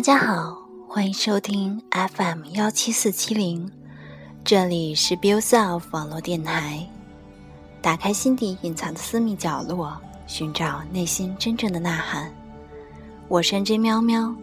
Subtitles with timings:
[0.00, 3.70] 大家好，欢迎收听 FM 幺七四七零，
[4.42, 6.88] 这里是 b i l Self 网络电台。
[7.82, 12.34] 打开心底隐藏的私密角落，寻找内心真正的呐喊。
[13.28, 14.34] 我是 J 喵喵，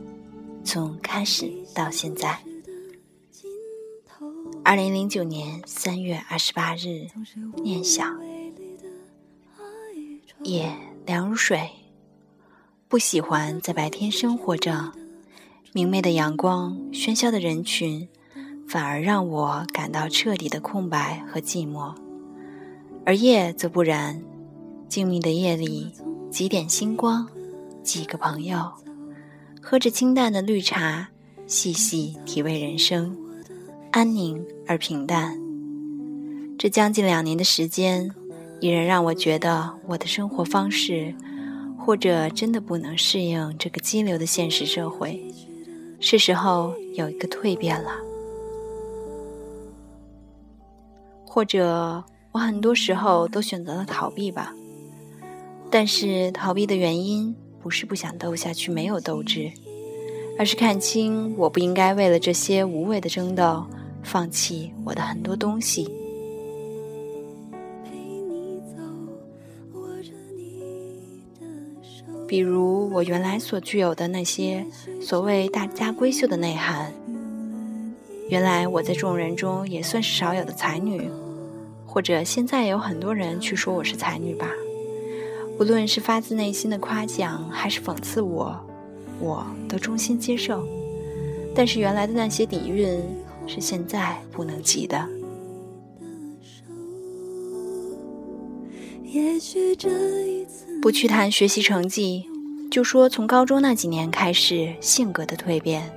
[0.64, 2.38] 从开始到现在。
[4.64, 7.08] 二零零九年三月二十八日，
[7.64, 8.16] 念想。
[10.44, 10.72] 夜
[11.08, 11.68] 凉如水，
[12.88, 14.94] 不喜欢在白天生活着。
[15.74, 18.08] 明媚的阳光，喧嚣的人群，
[18.68, 21.94] 反而让我感到彻底的空白和寂寞。
[23.06, 24.22] 而夜则不然，
[24.88, 25.92] 静谧的夜里，
[26.32, 27.28] 几点星光，
[27.84, 28.72] 几个朋友，
[29.62, 31.10] 喝着清淡的绿茶，
[31.46, 33.16] 细细体味人生，
[33.92, 35.38] 安宁而平淡。
[36.58, 38.10] 这将近两年的时间，
[38.62, 41.14] 依然让我觉得我的生活方式，
[41.78, 45.24] 或者真的不能适应这个激流的现实社会。
[46.00, 47.92] 是时候有一个蜕变了，
[51.26, 54.54] 或者我很多时候都选择了逃避吧。
[55.70, 59.52] 但是逃避的原因不是不想斗下去没有斗志，
[60.40, 63.66] 而是看清我不应该为了这些无谓的争斗，
[64.04, 65.92] 放弃我的很多东西。
[72.28, 74.66] 比如我原来所具有的那些
[75.02, 76.92] 所谓大家闺秀的内涵，
[78.30, 81.10] 原来我在众人中也算是少有的才女，
[81.86, 84.52] 或者现在有很多人去说我是才女吧。
[85.58, 88.56] 无论是发自内心的夸奖，还是讽刺我，
[89.22, 90.68] 我都衷心接受。
[91.56, 93.00] 但是原来的那些底蕴，
[93.48, 95.08] 是现在不能及的。
[99.04, 99.90] 也许这
[100.28, 100.67] 一次。
[100.88, 102.30] 不去谈学习成绩，
[102.72, 105.92] 就说从高中那几年开始，性格的蜕变，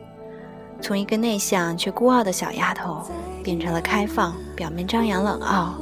[0.83, 3.09] 从一个内向却孤傲的小丫头，
[3.41, 5.81] 变成了开放、表面张扬冷傲，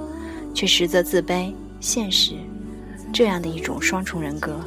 [0.52, 2.34] 却实则自卑、现实，
[3.10, 4.60] 这样的一种双重人格。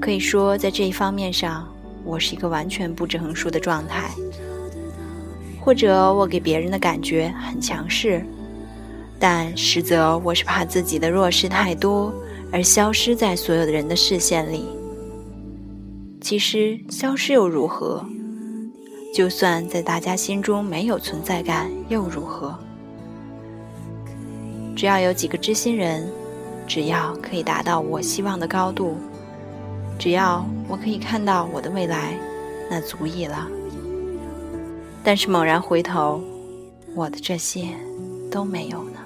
[0.00, 1.66] 可以说，在这一方面上，
[2.04, 4.08] 我是一个完全不知横竖的状态，
[5.60, 8.24] 或者我给别人的感觉很强势，
[9.18, 12.14] 但实则我是怕自己的弱势太多。
[12.52, 14.64] 而消失在所有的人的视线里。
[16.20, 18.04] 其实消失又如何？
[19.14, 22.54] 就算在大家心中没有存在感又如何？
[24.74, 26.06] 只要有几个知心人，
[26.66, 28.96] 只要可以达到我希望的高度，
[29.98, 32.18] 只要我可以看到我的未来，
[32.70, 33.48] 那足矣了。
[35.02, 36.20] 但是猛然回头，
[36.94, 37.68] 我的这些
[38.30, 38.98] 都没有呢。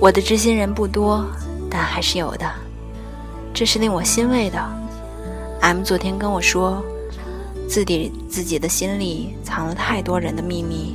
[0.00, 1.26] 我的知心人不多，
[1.70, 2.50] 但还是有的，
[3.52, 4.58] 这是令我欣慰的。
[5.60, 6.82] M 昨天跟我说，
[7.68, 10.94] 自己自己的心里藏了太多人的秘密，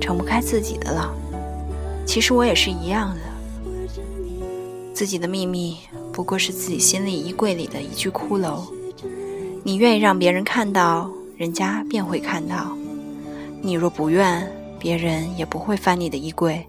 [0.00, 1.12] 撑不开自己的了。
[2.06, 3.20] 其实我也是一样的，
[4.94, 5.78] 自己的秘密
[6.12, 8.60] 不过是自己心里衣柜里的一具骷髅。
[9.64, 12.76] 你愿意让别人看到，人家便会看到；
[13.60, 16.66] 你若不愿，别人也不会翻你的衣柜。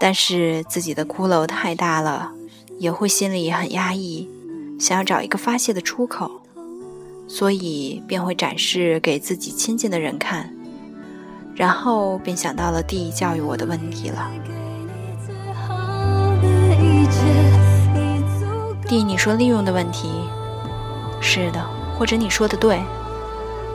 [0.00, 2.30] 但是自己的骷髅太大了，
[2.78, 4.28] 也会心里很压抑，
[4.78, 6.30] 想要找一个发泄的出口，
[7.26, 10.54] 所以便会展示给自己亲近的人看，
[11.56, 14.30] 然后便想到了弟教育我的问题了。
[18.86, 20.08] 弟，你说利用的问题，
[21.20, 21.60] 是的，
[21.98, 22.80] 或者你说的对，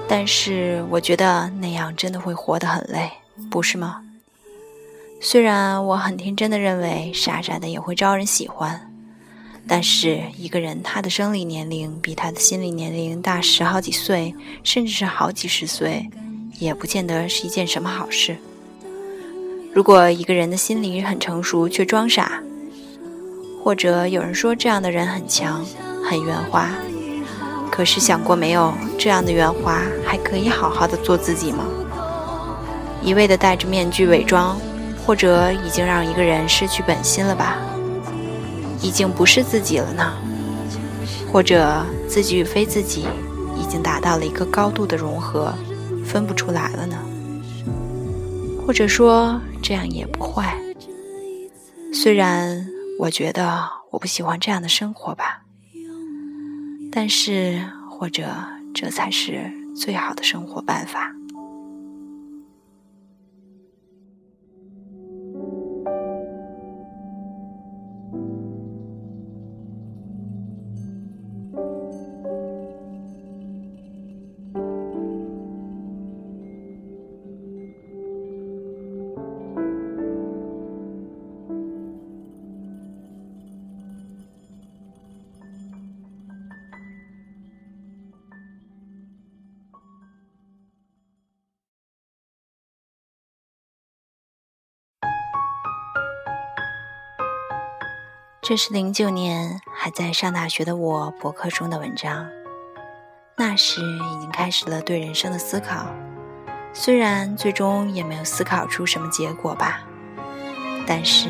[0.08, 3.12] 但是我觉得那样真的会活得很累，
[3.50, 4.02] 不是吗？
[5.20, 8.92] 虽然我很天真的认为傻傻的也会招人喜欢，
[9.68, 16.10] 但是一个人他的生理年龄比他的心理年龄大十好几岁，甚至是好几十岁，
[16.60, 18.36] 也不见得是一件什么好事。
[19.74, 22.44] 如果一个人的心理很成熟却装傻，
[23.64, 25.66] 或者有人说这样的人很强
[26.04, 26.70] 很圆滑，
[27.72, 31.66] 可是想过没有，这样的圆滑还可以好好的做自己吗？
[33.04, 34.58] 一味的戴着面具伪装。
[35.06, 37.58] 或者已经让一个人失去本心了吧？
[38.82, 40.14] 已经不是自己了呢？
[41.30, 43.06] 或者自己与非自己
[43.62, 45.54] 已经达到了一个高度的融合，
[46.06, 46.98] 分不出来了呢？
[48.66, 50.58] 或者说这样也不坏？
[51.94, 52.66] 虽然
[52.98, 55.42] 我觉得我不喜欢这样的生活吧，
[56.94, 58.24] 但是或者
[58.74, 61.12] 这才是最好的生活办法。
[98.46, 102.28] 这是零九年还在上大学的我博客中的文章。
[103.38, 105.88] 那时已经开始了对人生的思考，
[106.74, 109.86] 虽然最终也没有思考出什么结果吧，
[110.86, 111.30] 但是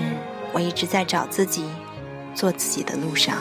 [0.54, 1.70] 我一直在找自己，
[2.34, 3.38] 做自己的路上。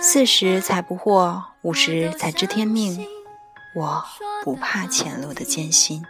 [0.00, 3.04] 四十才不惑，五十才知天命。
[3.74, 4.04] 我
[4.44, 6.04] 不怕前路的艰辛。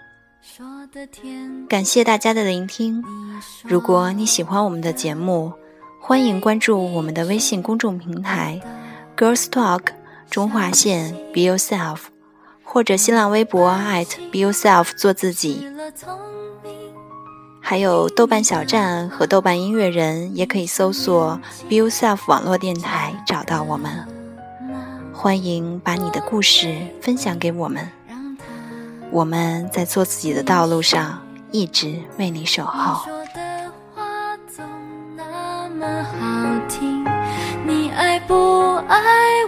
[1.70, 3.02] 感谢大家的聆听。
[3.62, 5.54] 如果你喜欢我们的节目，
[6.06, 8.60] 欢迎关注我们的微信公众平台
[9.16, 9.86] “Girls Talk
[10.28, 11.96] 中华线 Be Yourself”，
[12.62, 13.70] 或者新浪微博
[14.30, 15.66] @Be Yourself 做自己。
[17.58, 21.40] 还有豆瓣小站和豆瓣音乐人，也可以搜索
[21.70, 24.06] “Be Yourself” 网络电台找到我们。
[25.14, 27.88] 欢迎把你的故事分享给我们，
[29.10, 33.08] 我们在做自己的道路上一直为你守候。
[36.68, 37.04] 听
[37.66, 38.98] 你爱不爱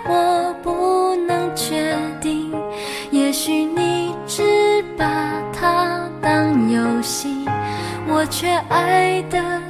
[0.08, 2.52] 我不能确定，
[3.10, 5.04] 也许你只把
[5.52, 7.46] 它当游戏，
[8.08, 9.65] 我却爱的。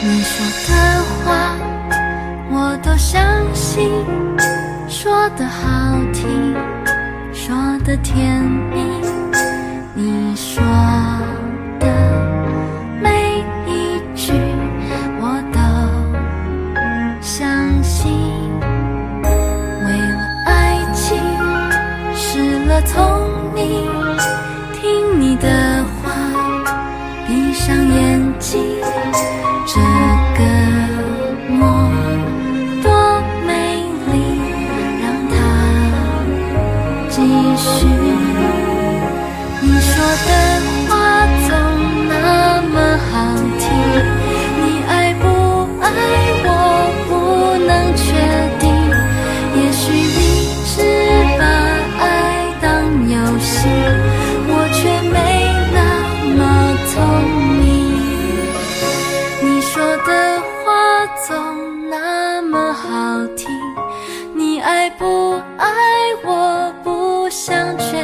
[0.00, 1.56] 你说的话
[2.50, 3.20] 我都相
[3.52, 3.90] 信，
[4.88, 6.54] 说的好听，
[7.32, 7.54] 说
[7.84, 8.76] 的甜蜜。
[9.94, 10.62] 你说
[67.58, 67.97] 想去